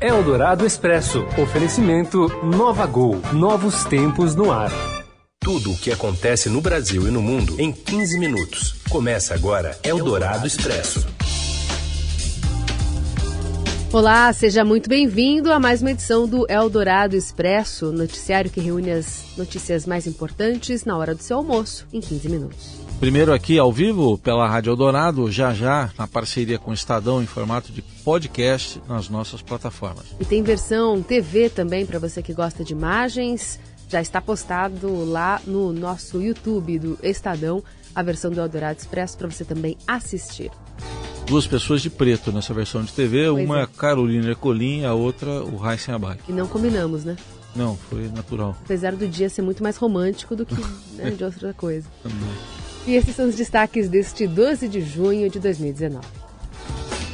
Eldorado 0.00 0.66
Expresso. 0.66 1.24
Oferecimento 1.42 2.28
Nova 2.44 2.84
Gol. 2.84 3.18
Novos 3.32 3.84
tempos 3.84 4.34
no 4.34 4.52
ar. 4.52 4.70
Tudo 5.40 5.72
o 5.72 5.76
que 5.76 5.90
acontece 5.90 6.50
no 6.50 6.60
Brasil 6.60 7.08
e 7.08 7.10
no 7.10 7.22
mundo 7.22 7.58
em 7.58 7.72
15 7.72 8.18
minutos. 8.18 8.74
Começa 8.90 9.34
agora 9.34 9.78
Eldorado 9.82 10.46
Expresso. 10.46 11.06
Olá, 13.90 14.30
seja 14.34 14.64
muito 14.66 14.86
bem-vindo 14.86 15.50
a 15.50 15.58
mais 15.58 15.80
uma 15.80 15.92
edição 15.92 16.28
do 16.28 16.44
Eldorado 16.50 17.16
Expresso, 17.16 17.90
noticiário 17.90 18.50
que 18.50 18.60
reúne 18.60 18.90
as 18.90 19.24
notícias 19.38 19.86
mais 19.86 20.06
importantes 20.06 20.84
na 20.84 20.98
hora 20.98 21.14
do 21.14 21.22
seu 21.22 21.38
almoço, 21.38 21.86
em 21.90 22.02
15 22.02 22.28
minutos. 22.28 22.85
Primeiro 22.98 23.32
aqui 23.32 23.58
ao 23.58 23.70
vivo 23.70 24.16
pela 24.16 24.48
Rádio 24.48 24.70
Eldorado, 24.70 25.30
já 25.30 25.52
já 25.52 25.90
na 25.98 26.06
parceria 26.06 26.58
com 26.58 26.70
o 26.70 26.74
Estadão 26.74 27.22
em 27.22 27.26
formato 27.26 27.70
de 27.70 27.82
podcast 27.82 28.80
nas 28.88 29.10
nossas 29.10 29.42
plataformas. 29.42 30.06
E 30.18 30.24
tem 30.24 30.42
versão 30.42 31.02
TV 31.02 31.50
também 31.50 31.84
para 31.84 31.98
você 31.98 32.22
que 32.22 32.32
gosta 32.32 32.64
de 32.64 32.72
imagens. 32.72 33.60
Já 33.88 34.00
está 34.00 34.20
postado 34.20 35.04
lá 35.04 35.40
no 35.46 35.74
nosso 35.74 36.22
YouTube 36.22 36.78
do 36.78 36.98
Estadão 37.02 37.62
a 37.94 38.02
versão 38.02 38.30
do 38.30 38.40
Eldorado 38.40 38.78
Expresso 38.78 39.18
para 39.18 39.30
você 39.30 39.44
também 39.44 39.76
assistir. 39.86 40.50
Duas 41.26 41.46
pessoas 41.46 41.82
de 41.82 41.90
preto 41.90 42.32
nessa 42.32 42.54
versão 42.54 42.82
de 42.82 42.92
TV, 42.92 43.26
pois 43.30 43.44
uma 43.44 43.60
é 43.60 43.62
a 43.62 43.66
Carolina 43.66 44.30
Ercolim, 44.30 44.84
a 44.84 44.94
outra 44.94 45.42
o 45.42 45.56
Raíssen 45.56 45.94
Abac. 45.94 46.20
E 46.28 46.32
não 46.32 46.46
combinamos, 46.46 47.04
né? 47.04 47.16
Não, 47.54 47.76
foi 47.76 48.08
natural. 48.08 48.56
Apesar 48.64 48.94
do 48.94 49.06
dia 49.06 49.28
ser 49.28 49.42
muito 49.42 49.62
mais 49.62 49.76
romântico 49.76 50.34
do 50.34 50.46
que 50.46 50.54
né, 50.96 51.10
de 51.10 51.24
outra 51.24 51.52
coisa. 51.52 51.86
Também. 52.02 52.55
E 52.86 52.94
esses 52.94 53.16
são 53.16 53.28
os 53.28 53.34
destaques 53.34 53.88
deste 53.88 54.26
12 54.26 54.68
de 54.68 54.80
junho 54.80 55.28
de 55.28 55.40
2019. 55.40 56.06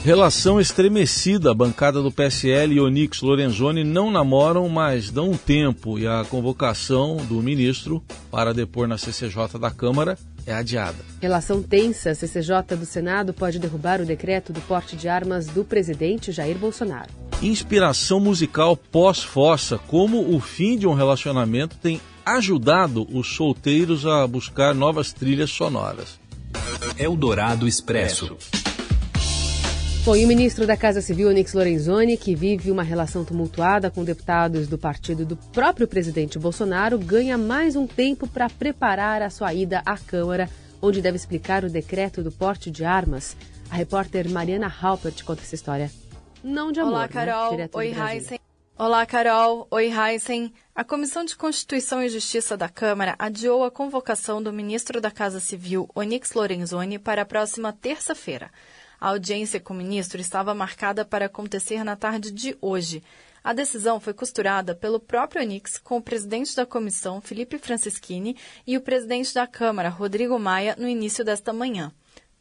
Relação 0.04 0.60
estremecida. 0.60 1.52
A 1.52 1.54
bancada 1.54 2.02
do 2.02 2.10
PSL 2.10 2.74
e 2.74 2.80
Onix 2.80 3.22
Lorenzoni 3.22 3.84
não 3.84 4.10
namoram, 4.10 4.68
mas 4.68 5.10
dão 5.10 5.30
um 5.30 5.36
tempo 5.36 5.96
e 5.98 6.06
a 6.06 6.24
convocação 6.28 7.16
do 7.16 7.41
ministro 7.41 8.02
para 8.28 8.52
depor 8.52 8.88
na 8.88 8.98
CCJ 8.98 9.60
da 9.60 9.70
Câmara 9.70 10.19
é 10.44 10.52
adiada. 10.52 10.98
Relação 11.20 11.62
tensa. 11.62 12.10
A 12.10 12.14
CCJ 12.16 12.77
do 12.77 12.84
Senado 12.84 13.32
pode 13.32 13.60
derrubar 13.60 14.00
o 14.00 14.04
decreto 14.04 14.52
do 14.52 14.60
porte 14.62 14.97
de 14.97 15.08
armas 15.08 15.47
do 15.47 15.64
presidente 15.64 16.32
Jair 16.32 16.58
Bolsonaro. 16.58 17.08
Inspiração 17.41 18.19
musical 18.19 18.77
pós-fossa. 18.77 19.78
Como 19.78 20.34
o 20.34 20.41
fim 20.41 20.77
de 20.77 20.86
um 20.86 20.94
relacionamento 20.94 21.77
tem 21.77 22.00
ajudado 22.25 23.06
os 23.12 23.34
solteiros 23.34 24.06
a 24.06 24.27
buscar 24.27 24.75
novas 24.75 25.12
trilhas 25.12 25.51
sonoras. 25.51 26.20
Eldorado 26.98 27.67
Expresso. 27.67 28.37
Bom, 30.05 30.17
e 30.17 30.25
o 30.25 30.28
ministro 30.28 30.67
da 30.67 30.77
Casa 30.77 31.00
Civil, 31.00 31.28
Onix 31.28 31.53
Lorenzoni, 31.53 32.17
que 32.17 32.34
vive 32.34 32.73
uma 32.73 32.83
relação 32.83 33.25
tumultuada 33.25 33.89
com 33.89 34.03
deputados 34.03 34.67
do 34.67 34.77
partido 34.77 35.25
do 35.25 35.37
próprio 35.37 35.87
presidente 35.87 36.41
Bolsonaro, 36.41 36.98
ganha 36.98 37.39
mais 37.39 37.77
um 37.77 37.87
tempo 37.87 38.27
para 38.27 38.50
preparar 38.50 39.23
a 39.23 39.31
sua 39.31 39.55
ida 39.55 39.81
à 39.87 39.97
Câmara, 39.97 40.50
onde 40.81 41.00
deve 41.00 41.17
explicar 41.17 41.65
o 41.65 41.70
decreto 41.70 42.20
do 42.20 42.33
porte 42.33 42.69
de 42.69 42.84
armas. 42.84 43.37
A 43.70 43.77
repórter 43.77 44.28
Mariana 44.28 44.67
Halpert 44.83 45.23
conta 45.23 45.43
essa 45.43 45.55
história. 45.55 45.89
Não 46.43 46.73
de 46.73 46.81
amor, 46.81 46.95
Olá, 46.95 47.03
né? 47.03 47.09
Carol. 47.09 47.56
Né? 47.56 47.70
Oi, 47.73 47.95
Heisen. 47.95 48.41
Olá, 48.78 49.05
Carol. 49.05 49.69
Oi, 49.70 49.92
Heisen. 49.92 50.51
A 50.75 50.83
Comissão 50.83 51.27
de 51.27 51.37
Constituição 51.37 52.03
e 52.03 52.09
Justiça 52.09 52.56
da 52.56 52.70
Câmara 52.70 53.15
adiou 53.19 53.65
a 53.65 53.70
convocação 53.70 54.42
do 54.42 54.51
ministro 54.51 54.98
da 54.98 55.11
Casa 55.11 55.41
Civil, 55.41 55.91
Onix 55.95 56.33
Lorenzoni, 56.33 56.98
para 56.98 57.20
a 57.20 57.27
próxima 57.27 57.70
terça-feira. 57.70 58.50
A 58.98 59.11
audiência 59.11 59.61
com 59.61 59.75
o 59.75 59.77
ministro 59.77 60.23
estava 60.23 60.55
marcada 60.55 61.05
para 61.05 61.27
acontecer 61.27 61.84
na 61.84 61.97
tarde 61.97 62.33
de 62.33 62.56
hoje. 62.62 63.05
A 63.45 63.53
decisão 63.53 64.00
foi 64.00 64.15
costurada 64.15 64.75
pelo 64.75 64.98
próprio 64.98 65.43
Onix 65.43 65.77
com 65.77 65.98
o 65.98 66.03
presidente 66.03 66.56
da 66.56 66.65
comissão, 66.65 67.20
Felipe 67.20 67.59
Francischini, 67.59 68.39
e 68.67 68.78
o 68.78 68.81
presidente 68.81 69.34
da 69.34 69.47
Câmara, 69.47 69.91
Rodrigo 69.91 70.38
Maia, 70.38 70.75
no 70.78 70.88
início 70.88 71.22
desta 71.22 71.53
manhã. 71.53 71.93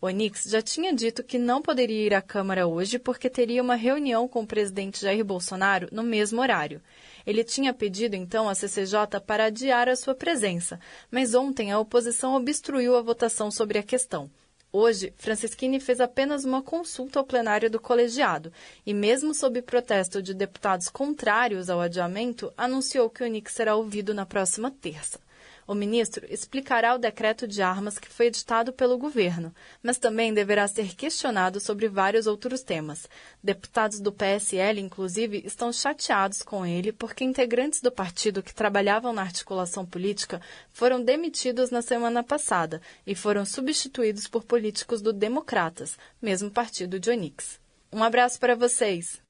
Onix 0.04 0.46
já 0.50 0.64
tinha 0.64 0.92
dito 0.92 1.24
que 1.24 1.38
não 1.38 1.62
poderia 1.62 2.08
ir 2.08 2.14
à 2.16 2.24
Câmara 2.24 2.66
hoje 2.66 2.98
porque 2.98 3.30
teria 3.30 3.62
uma 3.62 3.76
reunião 3.76 4.28
com 4.28 4.42
o 4.42 4.48
presidente 4.48 5.00
Jair 5.00 5.24
Bolsonaro 5.24 5.88
no 5.92 6.02
mesmo 6.02 6.42
horário. 6.42 6.82
Ele 7.24 7.44
tinha 7.44 7.72
pedido 7.72 8.16
então 8.16 8.50
à 8.50 8.56
CCJ 8.56 9.22
para 9.28 9.46
adiar 9.46 9.88
a 9.88 9.96
sua 9.96 10.16
presença, 10.16 10.80
mas 11.12 11.36
ontem 11.36 11.72
a 11.72 11.78
oposição 11.78 12.34
obstruiu 12.34 12.96
a 12.96 13.02
votação 13.04 13.52
sobre 13.52 13.78
a 13.78 13.84
questão. 13.84 14.28
Hoje, 14.74 15.14
Francisquini 15.18 15.80
fez 15.80 16.02
apenas 16.02 16.46
uma 16.46 16.64
consulta 16.64 17.20
ao 17.20 17.26
plenário 17.26 17.70
do 17.70 17.80
colegiado 17.80 18.52
e, 18.84 18.96
mesmo 18.96 19.36
sob 19.36 19.62
protesto 19.62 20.20
de 20.20 20.34
deputados 20.34 20.90
contrários 20.90 21.70
ao 21.70 21.80
adiamento, 21.80 22.52
anunciou 22.58 23.08
que 23.08 23.22
o 23.22 23.26
Onix 23.28 23.54
será 23.54 23.76
ouvido 23.76 24.16
na 24.16 24.26
próxima 24.26 24.72
terça. 24.72 25.20
O 25.68 25.74
ministro 25.74 26.26
explicará 26.30 26.96
o 26.96 26.98
decreto 26.98 27.48
de 27.48 27.62
armas 27.62 27.98
que 27.98 28.10
foi 28.10 28.28
editado 28.28 28.74
pelo 28.74 28.98
governo, 28.98 29.54
mas 29.82 29.98
também 29.98 30.34
deverá 30.34 30.68
ser 30.68 30.96
questionado 30.96 31.60
sobre 31.60 31.88
vários 31.88 32.28
outros 32.28 32.64
temas. 32.64 33.08
Deputados 33.44 34.00
do 34.00 34.12
PSL, 34.12 34.80
inclusive, 34.80 35.42
estão 35.46 35.72
chateados 35.72 36.42
com 36.42 36.66
ele 36.66 36.92
porque 36.92 37.24
integrantes 37.24 37.82
do 37.82 37.92
partido 37.92 38.44
que 38.44 38.54
trabalhavam 38.54 39.14
na 39.14 39.22
articulação 39.22 39.86
política 39.86 40.42
foram 40.72 41.04
demitidos 41.04 41.70
na 41.70 41.82
semana 41.82 42.24
passada 42.24 42.82
e 43.06 43.16
foram 43.16 43.46
substituídos 43.46 44.28
por 44.28 44.44
políticos 44.44 45.02
do 45.02 45.14
Democratas, 45.14 45.98
mesmo 46.22 46.50
partido 46.52 47.00
de 47.00 47.10
Onix. 47.10 47.60
Um 47.92 48.04
abraço 48.04 48.40
para 48.40 48.56
vocês. 48.56 49.22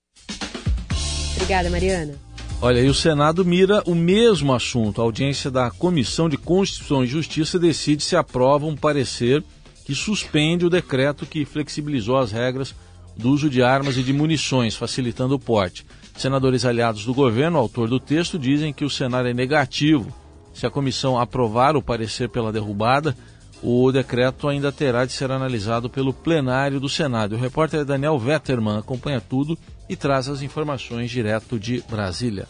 Obrigada, 1.36 1.70
Mariana. 1.70 2.31
Olha, 2.64 2.80
e 2.80 2.88
o 2.88 2.94
Senado 2.94 3.44
mira 3.44 3.82
o 3.88 3.96
mesmo 3.96 4.54
assunto. 4.54 5.02
A 5.02 5.04
audiência 5.04 5.50
da 5.50 5.72
Comissão 5.72 6.30
de 6.30 6.38
Constituição 6.38 7.04
e 7.04 7.08
Justiça 7.08 7.58
decide 7.58 8.04
se 8.04 8.16
aprova 8.16 8.68
um 8.68 8.76
parecer 8.76 9.44
que 9.84 9.96
suspende 9.96 10.64
o 10.64 10.70
decreto 10.70 11.26
que 11.26 11.44
flexibilizou 11.44 12.20
as 12.20 12.32
regras 12.32 12.76
do 13.18 13.32
uso 13.32 13.50
de 13.50 13.64
armas 13.64 13.98
e 13.98 14.04
de 14.04 14.14
munições, 14.14 14.76
facilitando 14.76 15.34
o 15.34 15.40
porte. 15.40 15.84
Senadores 16.16 16.64
aliados 16.64 17.04
do 17.04 17.16
governo, 17.16 17.58
autor 17.58 17.90
do 17.90 18.00
texto, 18.00 18.38
dizem 18.38 18.72
que 18.72 18.86
o 18.86 18.92
cenário 18.92 19.32
é 19.32 19.34
negativo. 19.34 20.14
Se 20.54 20.68
a 20.68 20.70
comissão 20.70 21.20
aprovar 21.20 21.76
o 21.76 21.82
parecer 21.82 22.30
pela 22.30 22.52
derrubada, 22.52 23.18
o 23.64 23.92
decreto 23.92 24.48
ainda 24.48 24.72
terá 24.72 25.04
de 25.04 25.14
ser 25.14 25.32
analisado 25.32 25.90
pelo 25.90 26.14
plenário 26.14 26.80
do 26.80 26.88
Senado. 26.88 27.36
O 27.36 27.40
repórter 27.40 27.84
Daniel 27.84 28.20
Vetterman 28.20 28.78
acompanha 28.78 29.20
tudo 29.20 29.58
e 29.88 29.96
traz 29.96 30.28
as 30.28 30.42
informações 30.42 31.10
direto 31.10 31.60
de 31.60 31.84
Brasília. 31.90 32.48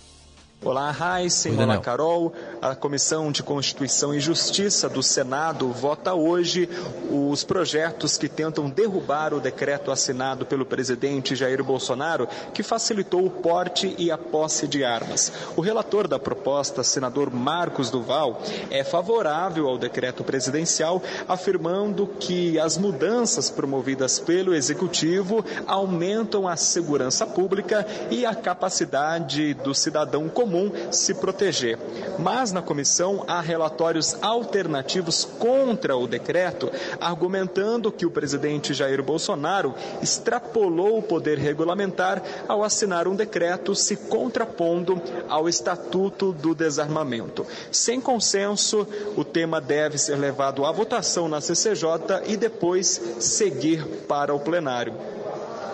Olá, 0.63 0.95
Heisen. 1.19 1.59
Olá, 1.59 1.79
Carol. 1.79 2.31
A 2.61 2.75
Comissão 2.75 3.31
de 3.31 3.41
Constituição 3.41 4.13
e 4.13 4.19
Justiça 4.19 4.87
do 4.87 5.01
Senado 5.01 5.69
vota 5.69 6.13
hoje 6.13 6.69
os 7.09 7.43
projetos 7.43 8.15
que 8.15 8.29
tentam 8.29 8.69
derrubar 8.69 9.33
o 9.33 9.39
decreto 9.39 9.89
assinado 9.89 10.45
pelo 10.45 10.63
presidente 10.63 11.35
Jair 11.35 11.63
Bolsonaro, 11.63 12.27
que 12.53 12.61
facilitou 12.61 13.25
o 13.25 13.29
porte 13.31 13.95
e 13.97 14.11
a 14.11 14.19
posse 14.19 14.67
de 14.67 14.83
armas. 14.83 15.33
O 15.55 15.61
relator 15.61 16.07
da 16.07 16.19
proposta, 16.19 16.83
senador 16.83 17.31
Marcos 17.33 17.89
Duval, 17.89 18.39
é 18.69 18.83
favorável 18.83 19.67
ao 19.67 19.79
decreto 19.79 20.23
presidencial, 20.23 21.01
afirmando 21.27 22.05
que 22.05 22.59
as 22.59 22.77
mudanças 22.77 23.49
promovidas 23.49 24.19
pelo 24.19 24.53
Executivo 24.53 25.43
aumentam 25.65 26.47
a 26.47 26.55
segurança 26.55 27.25
pública 27.25 27.83
e 28.11 28.27
a 28.27 28.35
capacidade 28.35 29.55
do 29.55 29.73
cidadão 29.73 30.29
comum 30.29 30.50
comum 30.51 30.71
se 30.91 31.13
proteger. 31.13 31.79
Mas 32.19 32.51
na 32.51 32.61
comissão 32.61 33.23
há 33.27 33.39
relatórios 33.39 34.17
alternativos 34.21 35.23
contra 35.39 35.95
o 35.95 36.05
decreto, 36.05 36.69
argumentando 36.99 37.91
que 37.91 38.05
o 38.05 38.11
presidente 38.11 38.73
Jair 38.73 39.01
Bolsonaro 39.01 39.73
extrapolou 40.01 40.97
o 40.97 41.01
poder 41.01 41.37
regulamentar 41.37 42.21
ao 42.47 42.63
assinar 42.63 43.07
um 43.07 43.15
decreto 43.15 43.73
se 43.73 43.95
contrapondo 43.95 45.01
ao 45.29 45.47
Estatuto 45.47 46.33
do 46.33 46.53
Desarmamento. 46.53 47.45
Sem 47.71 48.01
consenso, 48.01 48.85
o 49.15 49.23
tema 49.23 49.61
deve 49.61 49.97
ser 49.97 50.15
levado 50.15 50.65
à 50.65 50.71
votação 50.71 51.29
na 51.29 51.39
CCJ 51.39 52.23
e 52.27 52.35
depois 52.35 53.01
seguir 53.19 53.85
para 54.07 54.33
o 54.33 54.39
plenário. 54.39 55.20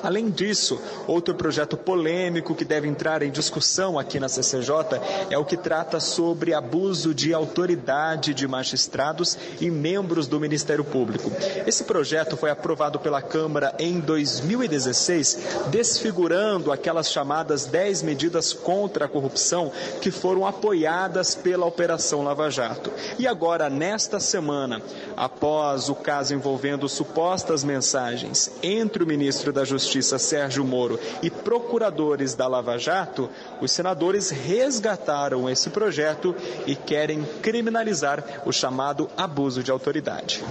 Além 0.03 0.29
disso, 0.29 0.79
outro 1.07 1.35
projeto 1.35 1.75
polêmico 1.75 2.55
que 2.55 2.65
deve 2.65 2.87
entrar 2.87 3.21
em 3.21 3.31
discussão 3.31 3.97
aqui 3.97 4.19
na 4.19 4.29
CCJ 4.29 4.99
é 5.29 5.37
o 5.37 5.45
que 5.45 5.57
trata 5.57 5.99
sobre 5.99 6.53
abuso 6.53 7.13
de 7.13 7.33
autoridade 7.33 8.33
de 8.33 8.47
magistrados 8.47 9.37
e 9.59 9.69
membros 9.69 10.27
do 10.27 10.39
Ministério 10.39 10.83
Público. 10.83 11.31
Esse 11.65 11.83
projeto 11.83 12.37
foi 12.37 12.49
aprovado 12.49 12.99
pela 12.99 13.21
Câmara 13.21 13.75
em 13.79 13.99
2016, 13.99 15.39
desfigurando 15.69 16.71
aquelas 16.71 17.11
chamadas 17.11 17.65
10 17.65 18.03
medidas 18.03 18.53
contra 18.53 19.05
a 19.05 19.09
corrupção 19.09 19.71
que 20.01 20.11
foram 20.11 20.45
apoiadas 20.45 21.35
pela 21.35 21.65
Operação 21.65 22.23
Lava 22.23 22.49
Jato. 22.49 22.91
E 23.19 23.27
agora, 23.27 23.69
nesta 23.69 24.19
semana, 24.19 24.81
após 25.15 25.89
o 25.89 25.95
caso 25.95 26.33
envolvendo 26.33 26.87
supostas 26.87 27.63
mensagens 27.63 28.51
entre 28.61 29.03
o 29.03 29.07
ministro 29.07 29.51
da 29.51 29.65
Justiça 29.65 29.96
Justiça 29.97 30.19
Sérgio 30.19 30.63
Moro 30.63 30.99
e 31.23 31.29
procuradores 31.29 32.35
da 32.35 32.47
Lava 32.47 32.77
Jato, 32.77 33.29
os 33.59 33.71
senadores 33.71 34.29
resgataram 34.29 35.49
esse 35.49 35.71
projeto 35.71 36.35
e 36.67 36.75
querem 36.75 37.23
criminalizar 37.41 38.43
o 38.45 38.51
chamado 38.51 39.09
abuso 39.17 39.63
de 39.63 39.71
autoridade. 39.71 40.43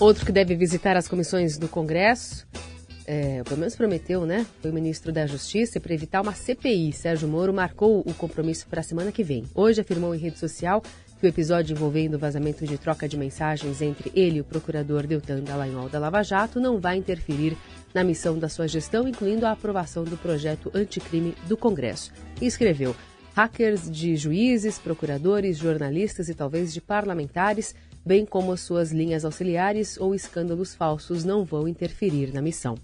Outro 0.00 0.24
que 0.24 0.32
deve 0.32 0.56
visitar 0.56 0.96
as 0.96 1.06
comissões 1.06 1.58
do 1.58 1.68
Congresso, 1.68 2.46
é, 3.06 3.42
pelo 3.42 3.58
menos 3.58 3.76
prometeu, 3.76 4.24
né? 4.24 4.46
Foi 4.62 4.70
o 4.70 4.74
ministro 4.74 5.12
da 5.12 5.26
Justiça 5.26 5.78
para 5.78 5.92
evitar 5.92 6.22
uma 6.22 6.32
CPI. 6.32 6.94
Sérgio 6.94 7.28
Moro 7.28 7.52
marcou 7.52 8.00
o 8.00 8.14
compromisso 8.14 8.66
para 8.68 8.80
a 8.80 8.82
semana 8.82 9.12
que 9.12 9.22
vem. 9.22 9.44
Hoje 9.54 9.82
afirmou 9.82 10.14
em 10.14 10.18
rede 10.18 10.38
social 10.38 10.82
que 11.18 11.26
o 11.26 11.28
episódio 11.28 11.74
envolvendo 11.74 12.14
o 12.14 12.18
vazamento 12.18 12.66
de 12.66 12.76
troca 12.76 13.08
de 13.08 13.16
mensagens 13.16 13.80
entre 13.80 14.12
ele 14.14 14.38
e 14.38 14.40
o 14.40 14.44
procurador 14.44 15.06
Deltan 15.06 15.40
Dallagnol 15.40 15.88
da 15.88 15.98
Lava 15.98 16.22
Jato 16.22 16.60
não 16.60 16.78
vai 16.78 16.96
interferir 16.96 17.56
na 17.94 18.02
missão 18.02 18.38
da 18.38 18.48
sua 18.48 18.66
gestão, 18.66 19.06
incluindo 19.06 19.46
a 19.46 19.52
aprovação 19.52 20.04
do 20.04 20.16
projeto 20.16 20.70
anticrime 20.74 21.34
do 21.46 21.56
Congresso. 21.56 22.12
E 22.40 22.46
escreveu: 22.46 22.94
hackers 23.34 23.90
de 23.90 24.16
juízes, 24.16 24.78
procuradores, 24.78 25.56
jornalistas 25.58 26.28
e 26.28 26.34
talvez 26.34 26.72
de 26.72 26.80
parlamentares, 26.80 27.74
bem 28.04 28.26
como 28.26 28.56
suas 28.56 28.92
linhas 28.92 29.24
auxiliares 29.24 29.96
ou 29.98 30.14
escândalos 30.14 30.74
falsos, 30.74 31.24
não 31.24 31.44
vão 31.44 31.66
interferir 31.66 32.32
na 32.32 32.42
missão. 32.42 32.76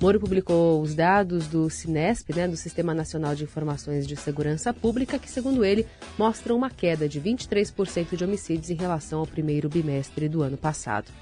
Moro 0.00 0.18
publicou 0.18 0.80
os 0.80 0.94
dados 0.94 1.46
do 1.46 1.68
Sinesp, 1.68 2.30
né, 2.34 2.48
do 2.48 2.56
Sistema 2.56 2.94
Nacional 2.94 3.34
de 3.34 3.44
Informações 3.44 4.06
de 4.06 4.16
Segurança 4.16 4.72
Pública, 4.72 5.18
que, 5.18 5.30
segundo 5.30 5.62
ele, 5.62 5.86
mostram 6.16 6.56
uma 6.56 6.70
queda 6.70 7.06
de 7.06 7.20
23% 7.20 8.16
de 8.16 8.24
homicídios 8.24 8.70
em 8.70 8.74
relação 8.74 9.20
ao 9.20 9.26
primeiro 9.26 9.68
bimestre 9.68 10.26
do 10.26 10.40
ano 10.40 10.56
passado. 10.56 11.12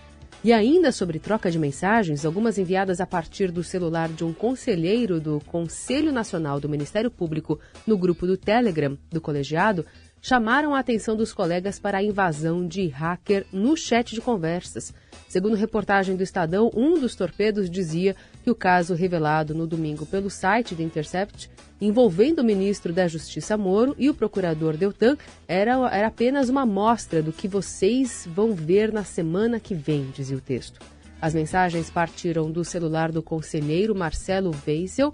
E 0.45 0.53
ainda 0.53 0.93
sobre 0.93 1.19
troca 1.19 1.51
de 1.51 1.59
mensagens, 1.59 2.25
algumas 2.25 2.57
enviadas 2.57 3.01
a 3.01 3.07
partir 3.07 3.51
do 3.51 3.65
celular 3.65 4.09
de 4.09 4.23
um 4.23 4.33
conselheiro 4.33 5.21
do 5.21 5.41
Conselho 5.47 6.13
Nacional 6.13 6.61
do 6.61 6.69
Ministério 6.69 7.11
Público 7.11 7.59
no 7.85 7.99
grupo 7.99 8.29
do 8.29 8.37
Telegram 8.37 8.97
do 9.11 9.21
colegiado 9.21 9.85
chamaram 10.20 10.75
a 10.75 10.81
atenção 10.81 11.17
dos 11.17 11.32
colegas 11.32 11.79
para 11.79 11.99
a 11.99 12.03
invasão 12.03 12.67
de 12.67 12.87
hacker 12.88 13.47
no 13.53 13.76
chat 13.76 14.15
de 14.15 14.20
conversas. 14.20 14.93
Segundo 15.29 15.56
reportagem 15.56 16.17
do 16.17 16.23
Estadão, 16.23 16.70
um 16.75 16.99
dos 16.99 17.15
torpedos 17.15 17.69
dizia 17.69 18.17
que 18.43 18.50
o 18.50 18.55
caso 18.55 18.94
revelado 18.94 19.55
no 19.55 19.67
domingo 19.67 20.06
pelo 20.06 20.31
site 20.31 20.75
The 20.75 20.82
Intercept, 20.82 21.50
envolvendo 21.81 22.41
o 22.41 22.44
ministro 22.44 22.93
da 22.93 23.06
Justiça 23.06 23.56
Moro 23.56 23.94
e 23.99 24.09
o 24.09 24.15
procurador 24.15 24.76
Deltan, 24.76 25.17
era, 25.47 25.73
era 25.91 26.06
apenas 26.06 26.49
uma 26.49 26.62
amostra 26.62 27.23
do 27.23 27.32
que 27.32 27.47
vocês 27.47 28.26
vão 28.35 28.55
ver 28.55 28.93
na 28.93 29.05
semana 29.05 29.61
que 29.61 29.75
vem, 29.75 30.11
dizia 30.11 30.37
o 30.37 30.41
texto. 30.41 30.81
As 31.20 31.35
mensagens 31.35 31.91
partiram 31.91 32.50
do 32.50 32.65
celular 32.65 33.11
do 33.11 33.23
conselheiro 33.23 33.94
Marcelo 33.94 34.55
Weissel 34.67 35.12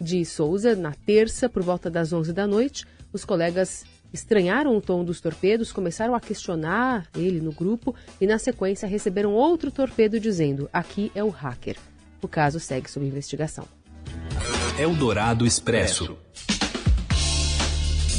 de 0.00 0.24
Souza 0.24 0.76
na 0.76 0.92
terça, 0.92 1.48
por 1.48 1.62
volta 1.62 1.90
das 1.90 2.12
11 2.12 2.32
da 2.32 2.46
noite. 2.46 2.86
Os 3.12 3.24
colegas 3.24 3.84
estranharam 4.12 4.76
o 4.76 4.80
tom 4.80 5.04
dos 5.04 5.20
torpedos, 5.20 5.72
começaram 5.72 6.14
a 6.14 6.20
questionar 6.20 7.06
ele 7.14 7.40
no 7.40 7.52
grupo 7.52 7.94
e, 8.20 8.26
na 8.26 8.38
sequência, 8.38 8.88
receberam 8.88 9.32
outro 9.32 9.70
torpedo 9.70 10.18
dizendo: 10.18 10.68
Aqui 10.72 11.10
é 11.14 11.22
o 11.22 11.28
hacker. 11.28 11.76
O 12.22 12.28
caso 12.28 12.60
segue 12.60 12.90
sob 12.90 13.06
investigação. 13.06 13.64
Eldorado 14.78 15.46
Expresso. 15.46 16.16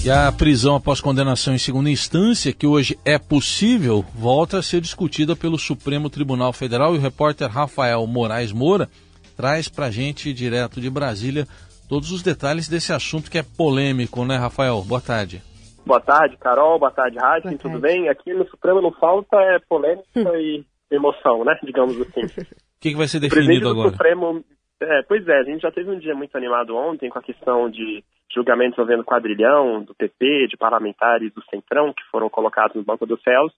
E 0.03 0.09
a 0.09 0.31
prisão 0.31 0.75
após 0.75 0.99
condenação 0.99 1.53
em 1.53 1.59
segunda 1.59 1.87
instância, 1.87 2.51
que 2.51 2.65
hoje 2.65 2.97
é 3.05 3.19
possível, 3.19 4.03
volta 4.15 4.57
a 4.57 4.63
ser 4.63 4.81
discutida 4.81 5.35
pelo 5.35 5.59
Supremo 5.59 6.09
Tribunal 6.09 6.51
Federal 6.51 6.95
e 6.95 6.97
o 6.97 7.01
repórter 7.01 7.47
Rafael 7.47 8.05
Moraes 8.07 8.51
Moura 8.51 8.89
traz 9.37 9.67
para 9.67 9.87
a 9.87 9.91
gente, 9.91 10.33
direto 10.33 10.81
de 10.81 10.89
Brasília, 10.89 11.47
todos 11.87 12.11
os 12.11 12.23
detalhes 12.23 12.67
desse 12.67 12.91
assunto 12.91 13.29
que 13.29 13.37
é 13.37 13.43
polêmico, 13.43 14.25
né, 14.25 14.37
Rafael? 14.37 14.83
Boa 14.83 15.01
tarde. 15.01 15.41
Boa 15.85 15.99
tarde, 15.99 16.37
Carol. 16.37 16.79
Boa 16.79 16.91
tarde, 16.91 17.17
Raíssa. 17.17 17.57
Tudo 17.57 17.79
bem? 17.79 18.09
Aqui 18.09 18.33
no 18.33 18.47
Supremo 18.47 18.81
não 18.81 18.91
falta 18.91 19.37
é 19.37 19.59
polêmica 19.59 20.05
hum. 20.15 20.35
e 20.35 20.65
emoção, 20.91 21.43
né? 21.43 21.57
Digamos 21.63 21.99
assim. 21.99 22.21
O 22.71 22.81
que, 22.81 22.89
que, 22.89 22.97
vai 22.97 23.07
ser 23.07 23.19
definido 23.19 23.69
agora? 23.69 23.91
Supremo, 23.91 24.43
é, 24.81 25.03
pois 25.03 25.27
é, 25.27 25.37
a 25.37 25.43
gente 25.43 25.61
já 25.61 25.71
teve 25.71 25.91
um 25.91 25.99
dia 25.99 26.15
muito 26.15 26.35
animado 26.35 26.75
ontem 26.75 27.11
com 27.11 27.19
a 27.19 27.21
questão 27.21 27.69
de 27.69 28.03
julgamentos 28.33 28.73
envolvendo 28.73 29.03
quadrilhão, 29.03 29.83
do 29.83 29.93
PP, 29.93 30.47
de 30.47 30.57
parlamentares 30.57 31.31
do 31.31 31.43
Centrão, 31.45 31.93
que 31.93 32.03
foram 32.09 32.27
colocados 32.27 32.75
no 32.75 32.83
Banco 32.83 33.05
dos 33.05 33.21
Céus. 33.21 33.53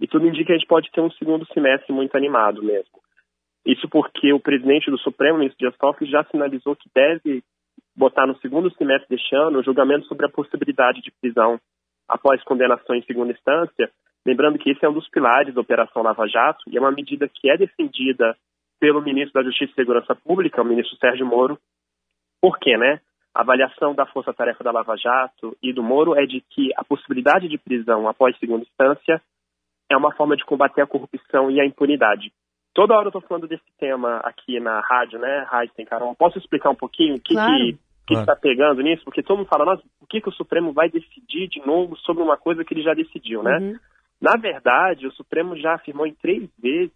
E 0.00 0.06
tudo 0.06 0.26
indica 0.26 0.46
que 0.46 0.52
a 0.52 0.56
gente 0.56 0.66
pode 0.66 0.90
ter 0.90 1.02
um 1.02 1.10
segundo 1.10 1.46
semestre 1.52 1.92
muito 1.92 2.16
animado 2.16 2.62
mesmo. 2.62 2.98
Isso 3.66 3.88
porque 3.90 4.32
o 4.32 4.40
presidente 4.40 4.90
do 4.90 4.98
Supremo, 4.98 5.38
ministro 5.38 5.58
Dias 5.58 5.76
Toffoli, 5.76 6.10
já 6.10 6.24
sinalizou 6.24 6.74
que 6.74 6.88
deve 6.94 7.44
botar 7.96 8.26
no 8.26 8.36
segundo 8.38 8.72
semestre 8.74 9.08
deste 9.08 9.34
ano 9.34 9.58
o 9.58 9.62
julgamento 9.62 10.06
sobre 10.06 10.26
a 10.26 10.30
possibilidade 10.30 11.00
de 11.02 11.10
prisão 11.20 11.58
após 12.08 12.42
condenação 12.44 12.94
em 12.94 13.02
segunda 13.02 13.32
instância, 13.32 13.90
lembrando 14.26 14.58
que 14.58 14.70
esse 14.70 14.84
é 14.84 14.88
um 14.88 14.92
dos 14.92 15.08
pilares 15.08 15.54
da 15.54 15.60
Operação 15.60 16.02
Lava 16.02 16.26
Jato 16.26 16.62
e 16.68 16.76
é 16.76 16.80
uma 16.80 16.92
medida 16.92 17.28
que 17.28 17.50
é 17.50 17.56
defendida 17.56 18.36
pelo 18.80 19.00
ministro 19.00 19.34
da 19.34 19.48
Justiça 19.48 19.72
e 19.72 19.74
Segurança 19.76 20.14
Pública, 20.14 20.60
o 20.60 20.64
ministro 20.64 20.96
Sérgio 20.96 21.26
Moro. 21.26 21.58
Por 22.40 22.58
quê, 22.58 22.76
né? 22.76 23.00
A 23.34 23.40
avaliação 23.40 23.94
da 23.94 24.04
força-tarefa 24.04 24.62
da 24.62 24.72
Lava 24.72 24.96
Jato 24.96 25.56
e 25.62 25.72
do 25.72 25.82
Moro 25.82 26.14
é 26.14 26.26
de 26.26 26.40
que 26.50 26.70
a 26.76 26.84
possibilidade 26.84 27.48
de 27.48 27.56
prisão 27.56 28.08
após 28.08 28.36
segunda 28.38 28.64
instância 28.64 29.22
é 29.90 29.96
uma 29.96 30.12
forma 30.14 30.36
de 30.36 30.44
combater 30.44 30.82
a 30.82 30.86
corrupção 30.86 31.50
e 31.50 31.60
a 31.60 31.64
impunidade. 31.64 32.32
Toda 32.74 32.94
hora 32.94 33.04
eu 33.04 33.08
estou 33.08 33.20
falando 33.22 33.46
desse 33.46 33.64
tema 33.78 34.16
aqui 34.24 34.58
na 34.58 34.80
rádio, 34.80 35.18
né, 35.18 35.46
Raíssa 35.48 35.84
Carol? 35.84 36.14
Posso 36.14 36.38
explicar 36.38 36.70
um 36.70 36.74
pouquinho 36.74 37.16
o 37.16 37.20
que 37.20 37.34
claro. 37.34 37.52
que 37.52 37.78
que 38.06 38.14
está 38.14 38.34
pegando 38.34 38.82
nisso? 38.82 39.04
Porque 39.04 39.22
todo 39.22 39.38
mundo 39.38 39.48
fala, 39.48 39.64
nossa, 39.64 39.82
por 39.98 40.08
que, 40.08 40.20
que 40.20 40.28
o 40.28 40.32
Supremo 40.32 40.72
vai 40.72 40.88
decidir 40.88 41.48
de 41.48 41.64
novo 41.64 41.96
sobre 41.98 42.22
uma 42.22 42.36
coisa 42.36 42.64
que 42.64 42.74
ele 42.74 42.82
já 42.82 42.94
decidiu, 42.94 43.42
né? 43.42 43.58
Uhum. 43.58 43.78
Na 44.20 44.36
verdade, 44.36 45.06
o 45.06 45.12
Supremo 45.12 45.56
já 45.56 45.74
afirmou 45.74 46.06
em 46.06 46.14
três 46.14 46.48
vezes 46.58 46.92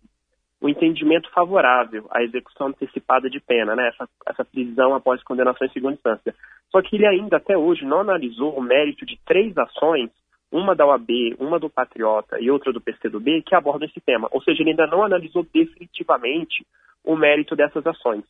o 0.60 0.68
entendimento 0.68 1.30
favorável 1.30 2.06
à 2.10 2.22
execução 2.22 2.68
antecipada 2.68 3.28
de 3.28 3.40
pena, 3.40 3.76
né? 3.76 3.88
Essa, 3.88 4.08
essa 4.26 4.44
prisão 4.44 4.94
após 4.94 5.22
condenação 5.22 5.66
em 5.66 5.70
segunda 5.70 5.94
instância. 5.94 6.34
Só 6.70 6.82
que 6.82 6.96
ele 6.96 7.06
ainda, 7.06 7.36
até 7.36 7.56
hoje, 7.56 7.84
não 7.84 8.00
analisou 8.00 8.56
o 8.56 8.62
mérito 8.62 9.04
de 9.06 9.18
três 9.24 9.56
ações 9.56 10.10
uma 10.56 10.74
da 10.74 10.86
OAB, 10.86 11.36
uma 11.38 11.58
do 11.58 11.68
Patriota 11.68 12.40
e 12.40 12.50
outra 12.50 12.72
do 12.72 12.80
PCdoB, 12.80 13.42
que 13.42 13.54
abordam 13.54 13.86
esse 13.86 14.00
tema. 14.00 14.26
Ou 14.32 14.42
seja, 14.42 14.62
ele 14.62 14.70
ainda 14.70 14.86
não 14.86 15.04
analisou 15.04 15.46
definitivamente 15.52 16.66
o 17.04 17.14
mérito 17.14 17.54
dessas 17.54 17.86
ações. 17.86 18.24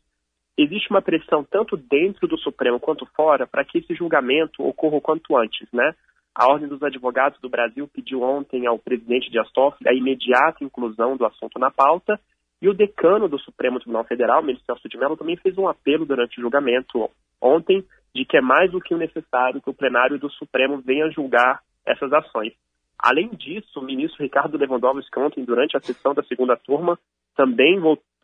Existe 0.58 0.90
uma 0.90 1.00
pressão 1.00 1.44
tanto 1.44 1.76
dentro 1.76 2.26
do 2.26 2.36
Supremo 2.38 2.80
quanto 2.80 3.06
fora 3.14 3.46
para 3.46 3.64
que 3.64 3.78
esse 3.78 3.94
julgamento 3.94 4.66
ocorra 4.66 4.96
o 4.96 5.00
quanto 5.00 5.36
antes, 5.36 5.68
né? 5.72 5.94
A 6.34 6.50
Ordem 6.50 6.68
dos 6.68 6.82
Advogados 6.82 7.40
do 7.40 7.48
Brasil 7.48 7.88
pediu 7.88 8.22
ontem 8.22 8.66
ao 8.66 8.78
presidente 8.78 9.30
Dias 9.30 9.50
Toffoli 9.52 9.88
a 9.88 9.94
imediata 9.94 10.64
inclusão 10.64 11.16
do 11.16 11.24
assunto 11.24 11.58
na 11.58 11.70
pauta 11.70 12.18
e 12.60 12.68
o 12.68 12.74
decano 12.74 13.28
do 13.28 13.38
Supremo 13.38 13.78
Tribunal 13.78 14.04
Federal, 14.04 14.42
ministro 14.42 14.66
Celso 14.66 14.88
de 14.88 14.98
Mello, 14.98 15.16
também 15.16 15.36
fez 15.36 15.56
um 15.56 15.68
apelo 15.68 16.04
durante 16.04 16.38
o 16.38 16.42
julgamento 16.42 17.08
ontem 17.40 17.84
de 18.14 18.24
que 18.24 18.36
é 18.36 18.40
mais 18.40 18.70
do 18.70 18.80
que 18.80 18.94
o 18.94 18.98
necessário 18.98 19.60
que 19.60 19.70
o 19.70 19.74
plenário 19.74 20.18
do 20.18 20.30
Supremo 20.30 20.80
venha 20.80 21.10
julgar 21.10 21.60
essas 21.86 22.12
ações. 22.12 22.52
Além 22.98 23.28
disso, 23.30 23.78
o 23.78 23.84
ministro 23.84 24.22
Ricardo 24.22 24.56
Lewandowski, 24.56 25.18
ontem, 25.18 25.44
durante 25.44 25.76
a 25.76 25.80
sessão 25.80 26.14
da 26.14 26.22
segunda 26.22 26.56
turma, 26.56 26.98
também 27.36 27.78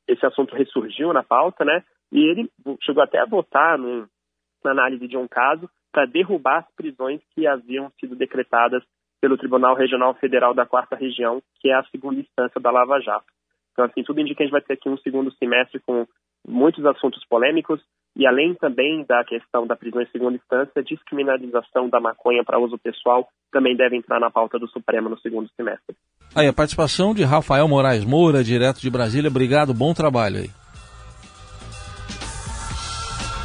esse 0.09 0.25
assunto 0.27 0.55
ressurgiu 0.55 1.13
na 1.13 1.23
pauta, 1.23 1.65
né? 1.65 1.85
E 2.11 2.19
ele 2.19 2.51
chegou 2.83 3.03
até 3.03 3.19
a 3.19 3.27
votar 3.27 3.79
na 3.79 4.71
análise 4.71 5.07
de 5.07 5.17
um 5.17 5.29
caso 5.29 5.69
para 5.93 6.07
derrubar 6.07 6.61
as 6.61 6.75
prisões 6.75 7.21
que 7.35 7.47
haviam 7.47 7.91
sido 8.01 8.17
decretadas 8.17 8.83
pelo 9.21 9.37
Tribunal 9.37 9.75
Regional 9.77 10.15
Federal 10.15 10.53
da 10.55 10.67
Quarta 10.67 10.97
Região, 10.97 11.43
que 11.61 11.69
é 11.69 11.75
a 11.75 11.85
segunda 11.85 12.21
instância 12.21 12.61
da 12.61 12.71
Lava 12.71 12.99
Jato. 13.01 13.27
Então, 13.73 13.85
assim, 13.85 14.03
tudo 14.03 14.21
indica 14.21 14.39
que 14.39 14.43
a 14.43 14.47
gente 14.47 14.53
vai 14.53 14.63
ter 14.63 14.75
aqui 14.75 14.89
um 14.89 14.99
segundo 14.99 15.31
semestre 15.37 15.81
com 15.81 16.07
muitos 16.47 16.85
assuntos 16.85 17.25
polêmicos, 17.27 17.81
e 18.15 18.27
além 18.27 18.55
também 18.55 19.05
da 19.09 19.25
questão 19.25 19.67
da 19.67 19.75
prisão 19.75 20.03
em 20.03 20.07
segunda 20.07 20.37
instância, 20.37 20.73
a 20.77 20.83
descriminalização 20.83 21.89
da 21.89 21.99
maconha 21.99 22.45
para 22.45 22.59
uso 22.59 22.79
pessoal 22.79 23.27
também 23.51 23.75
deve 23.75 23.97
entrar 23.97 24.21
na 24.21 24.31
pauta 24.31 24.59
do 24.59 24.69
Supremo 24.69 25.09
no 25.09 25.19
segundo 25.19 25.49
semestre. 25.57 25.97
Aí 26.35 26.47
a 26.47 26.53
participação 26.53 27.15
de 27.15 27.25
Rafael 27.25 27.67
Moraes 27.67 28.05
Moura, 28.05 28.45
direto 28.45 28.81
de 28.81 28.91
Brasília. 28.91 29.31
Obrigado, 29.31 29.73
bom 29.73 29.95
trabalho 29.95 30.41
aí. 30.41 30.51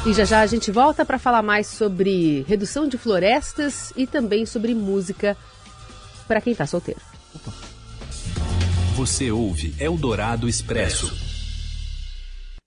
E 0.06 0.12
já 0.12 0.24
já 0.24 0.40
a 0.40 0.46
gente 0.46 0.70
volta 0.70 1.04
para 1.04 1.18
falar 1.18 1.42
mais 1.42 1.66
sobre 1.66 2.42
redução 2.42 2.86
de 2.86 2.96
florestas 2.96 3.92
e 3.96 4.06
também 4.06 4.46
sobre 4.46 4.74
música 4.74 5.36
para 6.26 6.40
quem 6.40 6.52
está 6.52 6.66
solteiro. 6.66 7.00
Você 8.94 9.30
ouve 9.30 9.74
Eldorado 9.80 10.48
Expresso. 10.48 11.27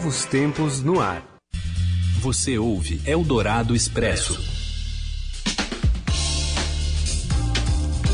Novos 0.00 0.24
tempos 0.24 0.82
no 0.82 0.98
ar. 0.98 1.22
Você 2.22 2.56
ouve 2.56 3.02
Eldorado 3.04 3.76
Expresso. 3.76 4.42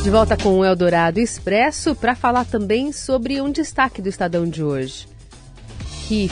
De 0.03 0.11
volta 0.11 0.37
com 0.37 0.59
o 0.59 0.65
Eldorado 0.65 1.21
Expresso 1.21 1.95
para 1.95 2.17
falar 2.17 2.45
também 2.45 2.91
sobre 2.91 3.41
um 3.41 3.53
destaque 3.53 4.03
do 4.03 4.09
Estadão 4.09 4.51
de 4.51 4.65
hoje, 4.65 5.07
que 6.09 6.29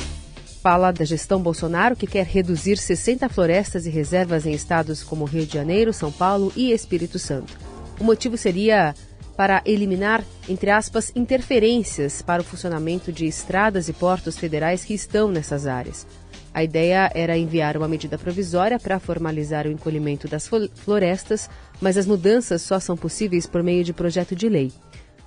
fala 0.60 0.90
da 0.90 1.04
gestão 1.04 1.40
Bolsonaro, 1.40 1.94
que 1.94 2.08
quer 2.08 2.26
reduzir 2.26 2.76
60 2.76 3.28
florestas 3.28 3.86
e 3.86 3.90
reservas 3.90 4.46
em 4.46 4.54
estados 4.54 5.04
como 5.04 5.24
Rio 5.24 5.46
de 5.46 5.54
Janeiro, 5.54 5.92
São 5.92 6.10
Paulo 6.10 6.52
e 6.56 6.72
Espírito 6.72 7.16
Santo. 7.16 7.56
O 8.00 8.02
motivo 8.02 8.36
seria 8.36 8.92
para 9.36 9.62
eliminar, 9.64 10.24
entre 10.48 10.70
aspas, 10.70 11.12
interferências 11.14 12.22
para 12.22 12.42
o 12.42 12.44
funcionamento 12.44 13.12
de 13.12 13.26
estradas 13.26 13.88
e 13.88 13.92
portos 13.92 14.38
federais 14.38 14.84
que 14.84 14.94
estão 14.94 15.28
nessas 15.28 15.66
áreas. 15.66 16.06
A 16.52 16.62
ideia 16.62 17.10
era 17.14 17.36
enviar 17.36 17.76
uma 17.76 17.88
medida 17.88 18.16
provisória 18.16 18.78
para 18.78 19.00
formalizar 19.00 19.66
o 19.66 19.72
encolhimento 19.72 20.28
das 20.28 20.48
florestas, 20.74 21.50
mas 21.80 21.96
as 21.96 22.06
mudanças 22.06 22.62
só 22.62 22.78
são 22.78 22.96
possíveis 22.96 23.44
por 23.44 23.60
meio 23.60 23.82
de 23.82 23.92
projeto 23.92 24.36
de 24.36 24.48
lei. 24.48 24.72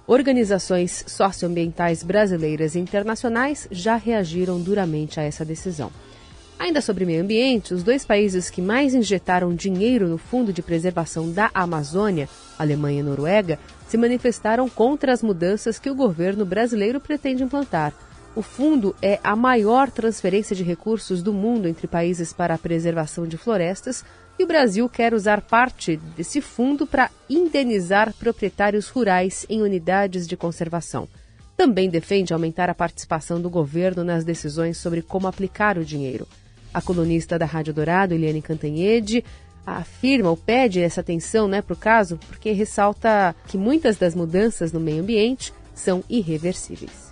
Organizações 0.08 1.04
socioambientais 1.06 2.02
brasileiras 2.02 2.76
e 2.76 2.80
internacionais 2.80 3.68
já 3.70 3.98
reagiram 3.98 4.58
duramente 4.62 5.20
a 5.20 5.24
essa 5.24 5.44
decisão. 5.44 5.92
Ainda 6.58 6.80
sobre 6.80 7.06
meio 7.06 7.22
ambiente, 7.22 7.74
os 7.74 7.84
dois 7.84 8.06
países 8.06 8.50
que 8.50 8.62
mais 8.62 8.96
injetaram 8.96 9.54
dinheiro 9.54 10.08
no 10.08 10.18
Fundo 10.18 10.54
de 10.54 10.62
Preservação 10.62 11.30
da 11.30 11.52
Amazônia, 11.54 12.30
Alemanha 12.58 13.02
e 13.02 13.04
Noruega, 13.04 13.60
se 13.88 13.98
manifestaram 13.98 14.67
contra 14.70 15.13
as 15.13 15.24
mudanças 15.24 15.79
que 15.79 15.89
o 15.89 15.96
governo 15.96 16.46
brasileiro 16.46 17.00
pretende 17.00 17.44
implantar. 17.44 17.94
O 18.36 18.41
fundo 18.41 18.96
é 19.01 19.20
a 19.24 19.36
maior 19.36 19.89
transferência 19.89 20.56
de 20.56 20.63
recursos 20.63 21.24
do 21.24 21.34
mundo 21.34 21.67
entre 21.67 21.88
países 21.88 22.32
para 22.32 22.53
a 22.53 22.58
preservação 22.58 23.25
de 23.25 23.38
florestas 23.38 24.06
e 24.38 24.44
o 24.44 24.48
Brasil 24.48 24.88
quer 24.88 25.13
usar 25.13 25.41
parte 25.41 25.98
desse 26.15 26.39
fundo 26.41 26.86
para 26.86 27.10
indenizar 27.27 28.13
proprietários 28.13 28.89
rurais 28.89 29.46
em 29.50 29.63
unidades 29.63 30.27
de 30.27 30.38
conservação. 30.38 31.08
Também 31.56 31.89
defende 31.89 32.34
aumentar 32.34 32.70
a 32.70 32.75
participação 32.75 33.41
do 33.41 33.50
governo 33.50 34.03
nas 34.03 34.24
decisões 34.24 34.77
sobre 34.77 35.01
como 35.01 35.27
aplicar 35.27 35.79
o 35.79 35.84
dinheiro. 35.84 36.27
A 36.72 36.79
colunista 36.79 37.39
da 37.39 37.48
Rádio 37.48 37.74
Dourado, 37.74 38.13
Eliane 38.13 38.44
Cantanhede, 38.44 39.25
afirma 39.76 40.30
ou 40.30 40.38
pede 40.38 40.80
essa 40.80 41.02
atenção 41.02 41.48
né, 41.48 41.62
para 41.62 41.74
o 41.74 41.78
caso, 41.78 42.18
porque 42.28 42.52
ressalta 42.52 43.36
que 43.48 43.58
muitas 43.58 43.98
das 43.98 44.16
mudanças 44.16 44.72
no 44.72 44.80
meio 44.80 45.02
ambiente 45.02 45.54
são 45.76 46.04
irreversíveis. 46.10 47.12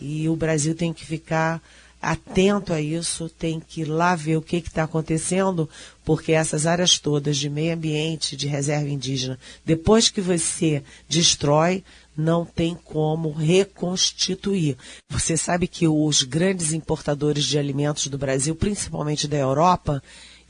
E 0.00 0.28
o 0.28 0.36
Brasil 0.36 0.74
tem 0.74 0.92
que 0.92 1.04
ficar 1.04 1.60
atento 2.00 2.72
a 2.72 2.80
isso, 2.80 3.28
tem 3.28 3.58
que 3.58 3.80
ir 3.80 3.86
lá 3.86 4.14
ver 4.14 4.36
o 4.36 4.42
que 4.42 4.56
está 4.56 4.84
acontecendo, 4.84 5.68
porque 6.04 6.32
essas 6.32 6.66
áreas 6.66 6.98
todas 6.98 7.38
de 7.38 7.48
meio 7.48 7.74
ambiente, 7.74 8.36
de 8.36 8.46
reserva 8.46 8.90
indígena, 8.90 9.38
depois 9.64 10.10
que 10.10 10.20
você 10.20 10.82
destrói, 11.08 11.82
não 12.16 12.44
tem 12.44 12.74
como 12.74 13.32
reconstituir. 13.32 14.76
Você 15.08 15.36
sabe 15.36 15.66
que 15.66 15.88
os 15.88 16.22
grandes 16.22 16.72
importadores 16.72 17.44
de 17.44 17.58
alimentos 17.58 18.06
do 18.06 18.18
Brasil, 18.18 18.54
principalmente 18.54 19.26
da 19.26 19.38
Europa, 19.38 20.02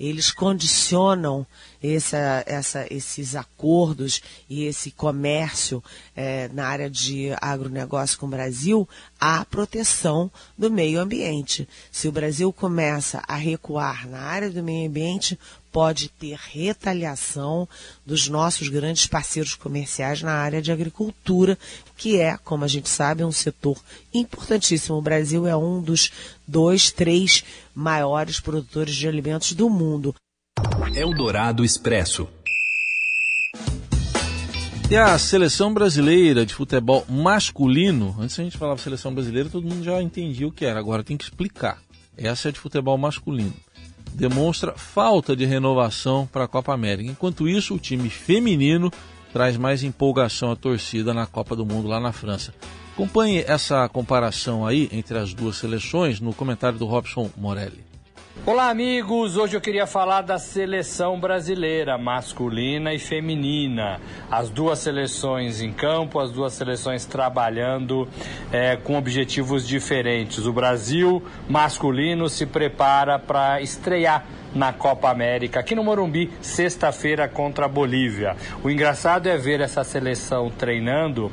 eles 0.06 0.30
condicionam 0.30 1.46
essa, 1.82 2.42
essa, 2.46 2.86
esses 2.90 3.34
acordos 3.36 4.20
e 4.48 4.64
esse 4.64 4.90
comércio 4.90 5.82
é, 6.16 6.48
na 6.48 6.66
área 6.66 6.90
de 6.90 7.30
agronegócio 7.40 8.18
com 8.18 8.26
o 8.26 8.30
Brasil 8.30 8.88
à 9.20 9.44
proteção 9.44 10.30
do 10.56 10.70
meio 10.70 11.00
ambiente. 11.00 11.68
Se 11.90 12.08
o 12.08 12.12
Brasil 12.12 12.52
começa 12.52 13.22
a 13.26 13.36
recuar 13.36 14.08
na 14.08 14.20
área 14.20 14.50
do 14.50 14.62
meio 14.62 14.88
ambiente, 14.88 15.38
pode 15.74 16.08
ter 16.08 16.38
retaliação 16.52 17.68
dos 18.06 18.28
nossos 18.28 18.68
grandes 18.68 19.08
parceiros 19.08 19.56
comerciais 19.56 20.22
na 20.22 20.30
área 20.30 20.62
de 20.62 20.70
agricultura, 20.70 21.58
que 21.96 22.20
é, 22.20 22.38
como 22.44 22.64
a 22.64 22.68
gente 22.68 22.88
sabe, 22.88 23.24
um 23.24 23.32
setor 23.32 23.76
importantíssimo. 24.14 24.96
O 24.96 25.02
Brasil 25.02 25.48
é 25.48 25.56
um 25.56 25.82
dos 25.82 26.12
dois, 26.46 26.92
três 26.92 27.42
maiores 27.74 28.38
produtores 28.38 28.94
de 28.94 29.08
alimentos 29.08 29.52
do 29.52 29.68
mundo. 29.68 30.14
Eldorado 30.94 31.64
Expresso. 31.64 32.28
E 34.88 34.94
a 34.96 35.18
seleção 35.18 35.74
brasileira 35.74 36.46
de 36.46 36.54
futebol 36.54 37.04
masculino, 37.08 38.14
antes 38.20 38.38
a 38.38 38.44
gente 38.44 38.56
falava 38.56 38.80
seleção 38.80 39.12
brasileira, 39.12 39.48
todo 39.48 39.66
mundo 39.66 39.82
já 39.82 40.00
entendia 40.00 40.46
o 40.46 40.52
que 40.52 40.64
era, 40.64 40.78
agora 40.78 41.02
tem 41.02 41.16
que 41.16 41.24
explicar. 41.24 41.82
Essa 42.16 42.50
é 42.50 42.52
de 42.52 42.60
futebol 42.60 42.96
masculino 42.96 43.54
demonstra 44.14 44.72
falta 44.72 45.34
de 45.34 45.44
renovação 45.44 46.28
para 46.32 46.44
a 46.44 46.48
Copa 46.48 46.72
América. 46.72 47.10
Enquanto 47.10 47.48
isso, 47.48 47.74
o 47.74 47.78
time 47.78 48.08
feminino 48.08 48.90
traz 49.32 49.56
mais 49.56 49.82
empolgação 49.82 50.52
à 50.52 50.56
torcida 50.56 51.12
na 51.12 51.26
Copa 51.26 51.56
do 51.56 51.66
Mundo 51.66 51.88
lá 51.88 51.98
na 51.98 52.12
França. 52.12 52.54
Acompanhe 52.94 53.44
essa 53.46 53.88
comparação 53.88 54.64
aí 54.64 54.88
entre 54.92 55.18
as 55.18 55.34
duas 55.34 55.56
seleções 55.56 56.20
no 56.20 56.32
comentário 56.32 56.78
do 56.78 56.86
Robson 56.86 57.28
Morelli. 57.36 57.93
Olá, 58.42 58.68
amigos! 58.68 59.38
Hoje 59.38 59.56
eu 59.56 59.60
queria 59.60 59.86
falar 59.86 60.20
da 60.20 60.38
seleção 60.38 61.18
brasileira, 61.18 61.96
masculina 61.96 62.92
e 62.92 62.98
feminina. 62.98 63.98
As 64.30 64.50
duas 64.50 64.80
seleções 64.80 65.62
em 65.62 65.72
campo, 65.72 66.18
as 66.18 66.30
duas 66.30 66.52
seleções 66.52 67.06
trabalhando 67.06 68.06
é, 68.52 68.76
com 68.76 68.98
objetivos 68.98 69.66
diferentes. 69.66 70.44
O 70.44 70.52
Brasil 70.52 71.22
masculino 71.48 72.28
se 72.28 72.44
prepara 72.44 73.18
para 73.18 73.62
estrear 73.62 74.26
na 74.54 74.72
Copa 74.72 75.10
América, 75.10 75.60
aqui 75.60 75.74
no 75.74 75.82
Morumbi, 75.82 76.30
sexta-feira 76.40 77.26
contra 77.28 77.64
a 77.64 77.68
Bolívia. 77.68 78.36
O 78.62 78.70
engraçado 78.70 79.26
é 79.26 79.36
ver 79.36 79.60
essa 79.60 79.82
seleção 79.82 80.50
treinando 80.50 81.30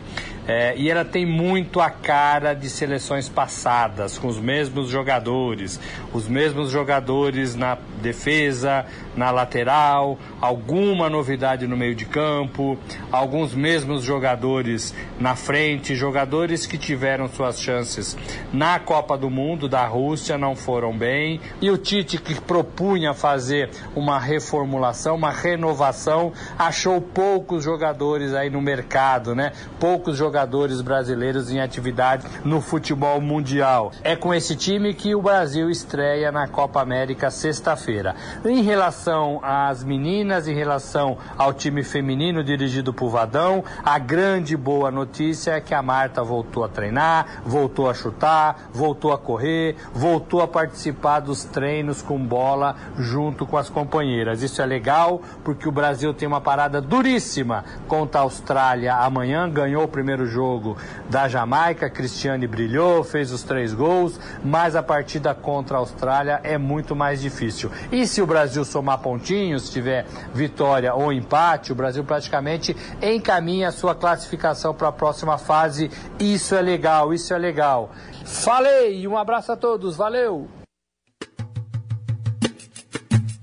é, 0.48 0.76
e 0.76 0.90
ela 0.90 1.06
tem 1.06 1.26
muito 1.26 1.80
a 1.80 1.90
cara 1.90 2.54
de 2.54 2.70
seleções 2.70 3.30
passadas, 3.30 4.18
com 4.18 4.28
os 4.28 4.40
mesmos 4.40 4.90
jogadores, 4.90 5.80
os 6.12 6.28
mesmos 6.28 6.72
jogadores 6.72 7.56
na 7.56 7.78
defesa, 8.02 8.86
na 9.16 9.32
lateral, 9.32 10.18
alguma 10.40 11.10
novidade 11.10 11.68
no 11.68 11.76
meio 11.76 11.96
de 11.96 12.06
campo, 12.06 12.78
alguns 13.12 13.54
mesmos 13.54 14.04
jogadores 14.04 14.94
na 15.20 15.36
frente, 15.36 15.96
jogadores 15.96 16.66
que 16.66 16.78
tiveram 16.78 17.28
suas 17.28 17.60
chances 17.60 18.18
na 18.54 18.80
Copa 18.80 19.18
do 19.18 19.30
Mundo 19.30 19.68
da 19.68 19.86
Rússia 19.86 20.38
não 20.38 20.56
foram 20.56 20.98
bem, 20.98 21.40
e 21.62 21.70
o 21.70 21.78
Tite 21.78 22.18
que 22.18 22.40
propunha 22.40 23.14
fazer 23.14 23.70
uma 23.96 24.20
reformulação, 24.20 25.16
uma 25.16 25.32
renovação, 25.32 26.32
achou 26.58 27.02
poucos 27.02 27.64
jogadores 27.64 28.34
aí 28.34 28.50
no 28.50 28.62
mercado, 28.62 29.36
né? 29.36 29.52
Poucos 29.80 30.18
jogadores 30.18 30.82
brasileiros 30.82 31.52
em 31.52 31.60
atividade 31.60 32.26
no 32.44 32.62
futebol 32.62 33.20
mundial. 33.20 33.92
É 34.04 34.16
com 34.16 34.34
esse 34.34 34.56
time 34.56 34.94
que 34.94 35.16
o 35.16 35.22
Brasil 35.22 35.70
estreia 35.70 36.32
na 36.32 36.48
Copa 36.48 36.82
América 36.82 37.30
sexta-feira. 37.30 38.16
Em 38.46 38.62
relação 38.62 39.01
às 39.42 39.84
meninas, 39.84 40.48
em 40.48 40.54
relação 40.54 41.18
ao 41.38 41.54
time 41.54 41.84
feminino 41.84 42.44
dirigido 42.44 42.94
por 42.94 43.10
Vadão, 43.10 43.64
a 43.84 43.98
grande 43.98 44.56
boa 44.56 44.92
notícia 44.92 45.52
é 45.52 45.62
que 45.62 45.74
a 45.74 45.82
Marta 45.82 46.24
voltou 46.24 46.64
a 46.64 46.70
treinar, 46.70 47.42
voltou 47.46 47.90
a 47.90 47.94
chutar, 47.94 48.70
voltou 48.74 49.14
a 49.14 49.18
correr, 49.18 49.76
voltou 49.94 50.42
a 50.42 50.48
participar 50.48 51.20
dos 51.20 51.44
treinos 51.44 52.02
com 52.02 52.18
bola 52.18 52.76
junto 52.98 53.46
com 53.46 53.58
as 53.58 53.70
companheiras. 53.70 54.42
Isso 54.42 54.62
é 54.62 54.66
legal 54.66 55.22
porque 55.44 55.68
o 55.68 55.72
Brasil 55.72 56.14
tem 56.14 56.28
uma 56.28 56.42
parada 56.42 56.80
duríssima 56.80 57.64
contra 57.88 58.22
a 58.22 58.24
Austrália 58.24 58.96
amanhã, 58.96 59.50
ganhou 59.50 59.84
o 59.84 59.88
primeiro 59.88 60.26
jogo 60.26 60.78
da 61.10 61.28
Jamaica, 61.28 61.90
Cristiane 61.90 62.48
brilhou, 62.48 63.04
fez 63.04 63.32
os 63.32 63.44
três 63.44 63.74
gols, 63.74 64.20
mas 64.44 64.76
a 64.76 64.84
partida 64.84 65.34
contra 65.34 65.78
a 65.78 65.80
Austrália 65.80 66.40
é 66.44 66.58
muito 66.58 66.96
mais 66.96 67.22
difícil. 67.22 67.72
E 67.92 68.06
se 68.06 68.22
o 68.22 68.28
Brasil 68.28 68.64
somar 68.64 68.91
pontinhos, 68.98 69.70
tiver 69.70 70.06
vitória 70.34 70.94
ou 70.94 71.12
empate, 71.12 71.72
o 71.72 71.76
Brasil 71.76 72.04
praticamente 72.04 72.76
encaminha 73.02 73.70
a 73.70 73.72
sua 73.72 73.96
classificação 73.96 74.74
para 74.74 74.90
a 74.90 74.92
próxima 74.92 75.38
fase. 75.38 75.90
Isso 76.20 76.56
é 76.56 76.62
legal, 76.62 77.14
isso 77.14 77.34
é 77.34 77.38
legal. 77.38 77.92
Falei, 78.26 79.08
um 79.08 79.18
abraço 79.18 79.52
a 79.52 79.58
todos, 79.58 79.96
valeu! 79.96 80.48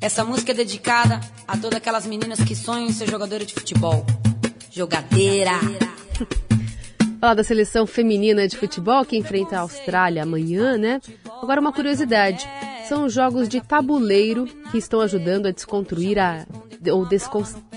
Essa 0.00 0.24
música 0.24 0.52
é 0.52 0.54
dedicada 0.54 1.20
a 1.46 1.56
todas 1.56 1.76
aquelas 1.76 2.06
meninas 2.06 2.40
que 2.40 2.54
sonham 2.54 2.86
em 2.86 2.92
ser 2.92 3.10
jogadora 3.10 3.44
de 3.44 3.52
futebol. 3.52 4.06
Jogadeira. 4.70 5.52
Falar 7.20 7.34
da 7.34 7.42
seleção 7.42 7.84
feminina 7.84 8.46
de 8.46 8.56
futebol 8.56 9.04
que 9.04 9.16
enfrenta 9.16 9.56
a 9.56 9.62
Austrália 9.62 10.22
amanhã, 10.22 10.78
né? 10.78 11.00
Agora 11.42 11.60
uma 11.60 11.72
curiosidade. 11.72 12.48
São 12.88 13.04
os 13.04 13.12
jogos 13.12 13.48
de 13.48 13.60
tabuleiro 13.60 14.46
que 14.70 14.78
estão 14.78 15.00
ajudando 15.00 15.46
a 15.46 15.50
desconstruir 15.50 16.18
a 16.18 16.46
ou 16.90 17.06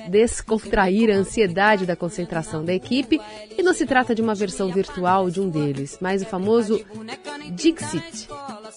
descontrair 0.10 1.10
a 1.10 1.18
ansiedade 1.18 1.86
da 1.86 1.96
concentração 1.96 2.63
da 2.63 2.74
equipe, 2.74 3.20
e 3.58 3.63
não 3.63 3.74
se 3.74 3.86
trata 3.86 4.13
de 4.13 4.22
uma 4.22 4.36
versão 4.36 4.72
virtual 4.72 5.30
de 5.30 5.41
um 5.41 5.50
deles, 5.50 5.98
mas 6.00 6.22
o 6.22 6.25
famoso 6.25 6.80
Dixit, 7.51 8.30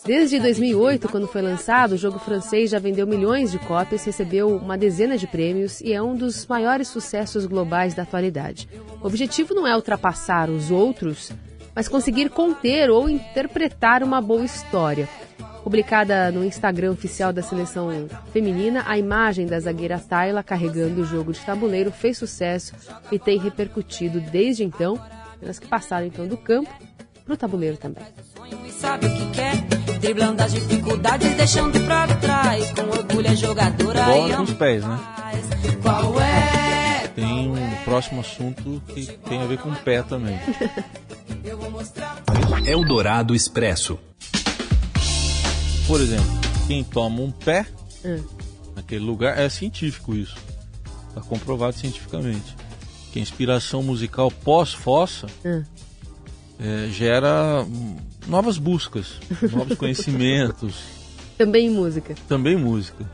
Desde 0.04 0.38
2008, 0.38 1.08
quando 1.08 1.28
foi 1.28 1.40
lançado, 1.40 1.92
o 1.92 1.96
jogo 1.96 2.18
francês 2.18 2.70
já 2.70 2.78
vendeu 2.78 3.06
milhões 3.06 3.50
de 3.50 3.58
cópias, 3.58 4.04
recebeu 4.04 4.56
uma 4.56 4.76
dezena 4.76 5.16
de 5.16 5.26
prêmios 5.26 5.80
e 5.80 5.92
é 5.92 6.02
um 6.02 6.14
dos 6.14 6.46
maiores 6.46 6.88
sucessos 6.88 7.46
globais 7.46 7.94
da 7.94 8.02
atualidade. 8.02 8.68
O 9.00 9.06
objetivo 9.06 9.54
não 9.54 9.66
é 9.66 9.74
ultrapassar 9.74 10.50
os 10.50 10.70
outros, 10.70 11.32
mas 11.74 11.88
conseguir 11.88 12.28
conter 12.28 12.90
ou 12.90 13.08
interpretar 13.08 14.02
uma 14.02 14.20
boa 14.20 14.44
história. 14.44 15.08
Publicada 15.64 16.30
no 16.30 16.44
Instagram 16.44 16.92
oficial 16.92 17.32
da 17.32 17.42
seleção 17.42 17.88
feminina, 18.32 18.84
a 18.86 18.96
imagem 18.96 19.46
da 19.46 19.58
zagueira 19.58 19.98
Tayla 19.98 20.42
carregando 20.42 21.00
o 21.00 21.04
jogo 21.04 21.32
de 21.32 21.40
tabuleiro 21.40 21.90
fez 21.90 22.18
sucesso 22.18 22.74
e 23.10 23.18
tem 23.18 23.38
repercutido 23.38 24.20
desde 24.20 24.62
então, 24.62 25.00
pelas 25.40 25.58
que 25.58 25.66
passaram 25.66 26.06
então 26.06 26.28
do 26.28 26.36
campo 26.36 26.70
para 27.24 27.34
o 27.34 27.36
tabuleiro 27.36 27.78
também 27.78 28.04
sabe 28.84 29.06
o 29.06 29.14
que 29.14 29.30
quer. 29.30 29.56
Driblando 30.00 30.42
as 30.42 30.52
dificuldades, 30.52 31.34
deixando 31.34 31.80
pra 31.86 32.06
trás. 32.06 32.70
Com 32.72 32.82
orgulho 32.82 33.26
é 33.26 33.34
jogadora 33.34 34.04
Bola 34.04 34.36
com 34.36 34.42
os 34.42 34.52
pés, 34.52 34.84
né? 34.84 35.00
Qual 35.82 36.20
é? 36.20 37.08
Tem 37.14 37.50
um 37.50 37.84
próximo 37.84 38.20
assunto 38.20 38.82
que 38.88 39.06
tem 39.06 39.40
a 39.40 39.46
ver 39.46 39.58
com 39.58 39.70
o 39.70 39.76
pé 39.76 40.02
também. 40.02 40.38
Eldorado 42.66 43.34
Expresso. 43.34 43.98
Por 45.86 46.00
exemplo, 46.00 46.26
quem 46.66 46.82
toma 46.82 47.20
um 47.20 47.30
pé 47.30 47.66
hum. 48.04 48.22
naquele 48.74 49.04
lugar 49.04 49.38
é 49.38 49.48
científico 49.48 50.14
isso. 50.14 50.36
Está 51.08 51.20
comprovado 51.20 51.76
cientificamente. 51.76 52.56
Que 53.12 53.18
a 53.18 53.22
inspiração 53.22 53.82
musical 53.82 54.30
pós-fossa 54.30 55.26
hum. 55.44 55.62
é, 56.58 56.88
gera 56.88 57.66
novas 58.26 58.56
buscas, 58.56 59.20
novos 59.52 59.76
conhecimentos. 59.76 60.74
Também 61.36 61.68
música. 61.68 62.14
Também 62.26 62.56
música. 62.56 63.08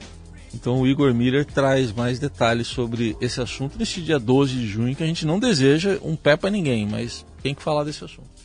Então 0.54 0.80
o 0.80 0.86
Igor 0.86 1.12
Miller 1.12 1.44
traz 1.44 1.92
mais 1.92 2.18
detalhes 2.18 2.68
sobre 2.68 3.16
esse 3.20 3.40
assunto 3.40 3.78
neste 3.78 4.00
dia 4.00 4.18
12 4.18 4.54
de 4.54 4.66
junho, 4.66 4.94
que 4.94 5.02
a 5.02 5.06
gente 5.06 5.26
não 5.26 5.38
deseja 5.40 5.98
um 6.02 6.14
pé 6.14 6.36
para 6.36 6.50
ninguém, 6.50 6.86
mas 6.86 7.24
tem 7.42 7.54
que 7.54 7.62
falar 7.62 7.84
desse 7.84 8.04
assunto. 8.04 8.39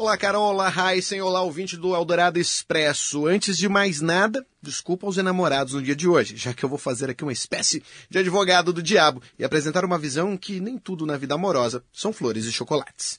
Olá, 0.00 0.16
Carol, 0.16 0.54
olá, 0.54 0.72
Heisen, 0.74 1.20
olá, 1.20 1.42
ouvinte 1.42 1.76
do 1.76 1.94
Eldorado 1.94 2.38
Expresso. 2.38 3.26
Antes 3.26 3.58
de 3.58 3.68
mais 3.68 4.00
nada, 4.00 4.46
desculpa 4.62 5.06
aos 5.06 5.16
enamorados 5.16 5.74
no 5.74 5.82
dia 5.82 5.96
de 5.96 6.06
hoje, 6.06 6.36
já 6.36 6.52
que 6.52 6.64
eu 6.64 6.68
vou 6.68 6.78
fazer 6.78 7.08
aqui 7.08 7.22
uma 7.22 7.32
espécie 7.32 7.82
de 8.08 8.18
advogado 8.18 8.72
do 8.72 8.82
diabo 8.82 9.22
e 9.38 9.44
apresentar 9.44 9.84
uma 9.84 9.98
visão 9.98 10.36
que 10.36 10.60
nem 10.60 10.76
tudo 10.76 11.06
na 11.06 11.16
vida 11.16 11.34
amorosa 11.34 11.82
são 11.92 12.12
flores 12.12 12.44
e 12.44 12.52
chocolates. 12.52 13.18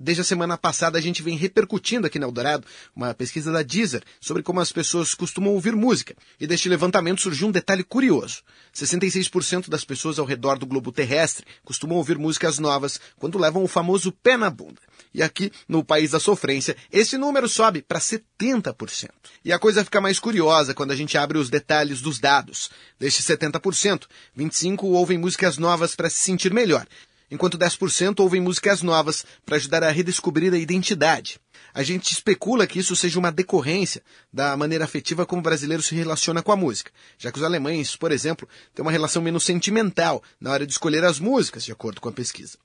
Desde 0.00 0.20
a 0.20 0.24
semana 0.24 0.56
passada 0.56 0.96
a 0.96 1.00
gente 1.00 1.22
vem 1.22 1.36
repercutindo 1.36 2.06
aqui 2.06 2.18
na 2.18 2.26
Eldorado 2.26 2.66
uma 2.94 3.12
pesquisa 3.12 3.50
da 3.50 3.62
Deezer 3.62 4.02
sobre 4.20 4.42
como 4.42 4.60
as 4.60 4.72
pessoas 4.72 5.14
costumam 5.14 5.52
ouvir 5.52 5.74
música. 5.74 6.14
E 6.40 6.46
deste 6.46 6.68
levantamento 6.68 7.20
surgiu 7.20 7.48
um 7.48 7.52
detalhe 7.52 7.82
curioso. 7.82 8.42
66% 8.74 9.68
das 9.68 9.84
pessoas 9.84 10.18
ao 10.18 10.24
redor 10.24 10.58
do 10.58 10.66
globo 10.66 10.92
terrestre 10.92 11.44
costumam 11.64 11.96
ouvir 11.96 12.16
músicas 12.16 12.58
novas 12.58 13.00
quando 13.16 13.38
levam 13.38 13.64
o 13.64 13.68
famoso 13.68 14.12
pé 14.12 14.36
na 14.36 14.50
bunda. 14.50 14.80
E 15.12 15.22
aqui, 15.22 15.50
no 15.66 15.82
país 15.82 16.10
da 16.10 16.20
sofrência, 16.20 16.76
esse 16.92 17.16
número 17.16 17.48
sobe 17.48 17.82
para 17.82 17.98
70%. 17.98 19.08
E 19.44 19.52
a 19.52 19.58
coisa 19.58 19.84
fica 19.84 20.00
mais 20.00 20.18
curiosa 20.18 20.74
quando 20.78 20.92
a 20.92 20.96
gente 20.96 21.18
abre 21.18 21.36
os 21.36 21.50
detalhes 21.50 22.00
dos 22.00 22.20
dados. 22.20 22.70
Destes 23.00 23.26
70%, 23.26 24.04
25% 24.38 24.84
ouvem 24.84 25.18
músicas 25.18 25.58
novas 25.58 25.96
para 25.96 26.08
se 26.08 26.18
sentir 26.18 26.54
melhor, 26.54 26.86
enquanto 27.28 27.58
10% 27.58 28.20
ouvem 28.20 28.40
músicas 28.40 28.80
novas 28.80 29.26
para 29.44 29.56
ajudar 29.56 29.82
a 29.82 29.90
redescobrir 29.90 30.54
a 30.54 30.56
identidade. 30.56 31.40
A 31.74 31.82
gente 31.82 32.12
especula 32.12 32.64
que 32.64 32.78
isso 32.78 32.94
seja 32.94 33.18
uma 33.18 33.32
decorrência 33.32 34.04
da 34.32 34.56
maneira 34.56 34.84
afetiva 34.84 35.26
como 35.26 35.40
o 35.40 35.42
brasileiro 35.42 35.82
se 35.82 35.96
relaciona 35.96 36.44
com 36.44 36.52
a 36.52 36.56
música, 36.56 36.92
já 37.18 37.32
que 37.32 37.38
os 37.38 37.44
alemães, 37.44 37.96
por 37.96 38.12
exemplo, 38.12 38.48
têm 38.72 38.84
uma 38.84 38.92
relação 38.92 39.20
menos 39.20 39.42
sentimental 39.42 40.22
na 40.40 40.52
hora 40.52 40.64
de 40.64 40.70
escolher 40.70 41.04
as 41.04 41.18
músicas, 41.18 41.64
de 41.64 41.72
acordo 41.72 42.00
com 42.00 42.08
a 42.08 42.12
pesquisa. 42.12 42.56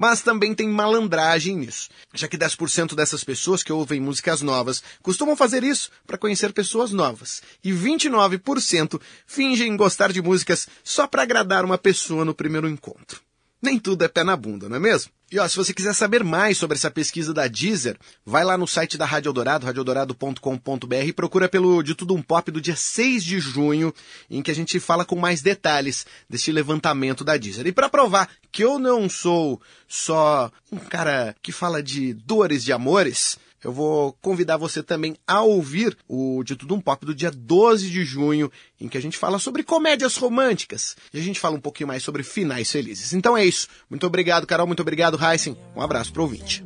Mas 0.00 0.22
também 0.22 0.54
tem 0.54 0.66
malandragem 0.66 1.58
nisso, 1.58 1.90
já 2.14 2.26
que 2.26 2.38
10% 2.38 2.94
dessas 2.94 3.22
pessoas 3.22 3.62
que 3.62 3.70
ouvem 3.70 4.00
músicas 4.00 4.40
novas 4.40 4.82
costumam 5.02 5.36
fazer 5.36 5.62
isso 5.62 5.90
para 6.06 6.16
conhecer 6.16 6.54
pessoas 6.54 6.90
novas, 6.90 7.42
e 7.62 7.70
29% 7.70 8.98
fingem 9.26 9.76
gostar 9.76 10.10
de 10.10 10.22
músicas 10.22 10.66
só 10.82 11.06
para 11.06 11.20
agradar 11.20 11.66
uma 11.66 11.76
pessoa 11.76 12.24
no 12.24 12.34
primeiro 12.34 12.66
encontro. 12.66 13.20
Nem 13.62 13.78
tudo 13.78 14.04
é 14.04 14.08
pé 14.08 14.24
na 14.24 14.36
bunda, 14.36 14.68
não 14.68 14.76
é 14.76 14.80
mesmo? 14.80 15.12
E 15.30 15.38
ó, 15.38 15.46
se 15.46 15.56
você 15.56 15.72
quiser 15.72 15.94
saber 15.94 16.24
mais 16.24 16.58
sobre 16.58 16.76
essa 16.76 16.90
pesquisa 16.90 17.32
da 17.32 17.46
Deezer, 17.46 17.96
vai 18.24 18.42
lá 18.42 18.58
no 18.58 18.66
site 18.66 18.98
da 18.98 19.04
Rádio 19.04 19.28
Eldorado, 19.28 19.64
radioeldorado.com.br 19.64 20.94
e 21.06 21.12
procura 21.12 21.48
pelo 21.48 21.82
De 21.82 21.94
Tudo 21.94 22.14
Um 22.14 22.22
Pop 22.22 22.50
do 22.50 22.60
dia 22.60 22.74
6 22.74 23.22
de 23.22 23.38
junho, 23.38 23.94
em 24.28 24.42
que 24.42 24.50
a 24.50 24.54
gente 24.54 24.80
fala 24.80 25.04
com 25.04 25.14
mais 25.14 25.40
detalhes 25.40 26.04
deste 26.28 26.50
levantamento 26.50 27.22
da 27.22 27.36
Deezer. 27.36 27.66
E 27.66 27.72
para 27.72 27.88
provar 27.88 28.28
que 28.50 28.64
eu 28.64 28.78
não 28.78 29.08
sou 29.08 29.60
só 29.86 30.50
um 30.72 30.78
cara 30.78 31.36
que 31.40 31.52
fala 31.52 31.82
de 31.82 32.14
dores 32.14 32.64
de 32.64 32.72
amores, 32.72 33.38
eu 33.62 33.72
vou 33.72 34.12
convidar 34.20 34.56
você 34.56 34.82
também 34.82 35.16
a 35.26 35.42
ouvir 35.42 35.96
o 36.08 36.42
De 36.42 36.56
Tudo 36.56 36.74
Um 36.74 36.80
Pop 36.80 37.04
do 37.04 37.14
dia 37.14 37.30
12 37.30 37.90
de 37.90 38.04
junho, 38.04 38.50
em 38.80 38.88
que 38.88 38.96
a 38.96 39.02
gente 39.02 39.18
fala 39.18 39.38
sobre 39.38 39.62
comédias 39.62 40.16
românticas. 40.16 40.96
E 41.12 41.18
a 41.18 41.22
gente 41.22 41.38
fala 41.38 41.56
um 41.56 41.60
pouquinho 41.60 41.88
mais 41.88 42.02
sobre 42.02 42.22
finais 42.22 42.70
felizes. 42.70 43.12
Então 43.12 43.36
é 43.36 43.44
isso. 43.44 43.68
Muito 43.88 44.06
obrigado, 44.06 44.46
Carol. 44.46 44.66
Muito 44.66 44.80
obrigado, 44.80 45.18
Heisen. 45.22 45.56
Um 45.76 45.82
abraço 45.82 46.12
pro 46.12 46.22
ouvinte. 46.22 46.64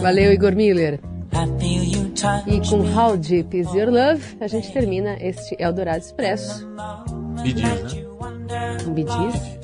Valeu, 0.00 0.32
Igor 0.32 0.54
Miller. 0.54 1.00
E 2.46 2.68
com 2.68 2.80
How 2.80 3.16
Deep 3.16 3.56
Is 3.56 3.68
Your 3.74 3.90
Love, 3.90 4.38
a 4.40 4.48
gente 4.48 4.72
termina 4.72 5.16
este 5.20 5.54
Eldorado 5.58 5.98
Expresso. 5.98 6.66
Bidis, 7.42 7.62
né? 7.62 8.78
Um 8.86 8.94
bidis. 8.94 9.58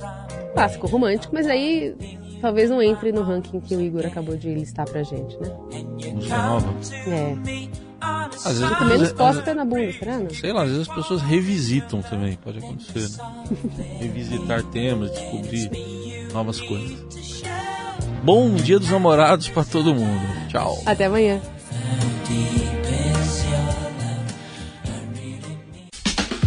Clássico 0.52 0.86
romântico, 0.86 1.34
mas 1.34 1.46
aí 1.46 1.96
talvez 2.44 2.68
não 2.68 2.83
entre 2.83 3.11
no 3.11 3.22
ranking 3.22 3.59
que 3.59 3.74
o 3.74 3.80
Igor 3.80 4.04
acabou 4.04 4.37
de 4.37 4.52
listar 4.52 4.85
pra 4.85 5.02
gente, 5.02 5.35
né? 5.40 5.48
Música 6.12 6.37
nova? 6.37 6.74
É. 7.07 7.37
Às 8.02 8.59
vezes, 8.59 8.68
Fica 8.68 8.85
menos 8.85 9.12
costa 9.12 9.54
na 9.54 9.64
bunda, 9.64 9.90
será? 9.94 10.18
Não? 10.18 10.28
Sei 10.28 10.52
lá, 10.52 10.64
às 10.64 10.68
vezes 10.68 10.87
as 10.87 10.94
pessoas 10.94 11.22
revisitam 11.22 12.02
também, 12.02 12.37
pode 12.37 12.59
acontecer, 12.59 13.00
né? 13.00 13.96
Revisitar 13.98 14.62
temas, 14.64 15.11
descobrir 15.11 15.70
novas 16.35 16.61
coisas. 16.61 17.42
Bom 18.22 18.54
dia 18.57 18.78
dos 18.78 18.90
namorados 18.90 19.48
para 19.48 19.64
todo 19.64 19.94
mundo. 19.94 20.48
Tchau. 20.48 20.83
Até 20.85 21.07
amanhã. 21.07 21.40